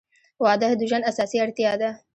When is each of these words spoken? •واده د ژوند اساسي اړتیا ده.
•واده 0.43 0.67
د 0.79 0.81
ژوند 0.89 1.07
اساسي 1.11 1.37
اړتیا 1.45 1.71
ده. 1.81 1.89